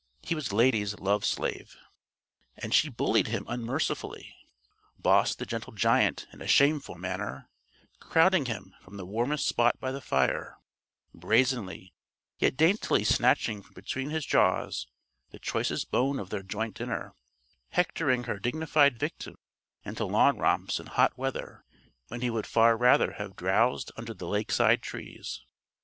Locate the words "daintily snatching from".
12.57-13.75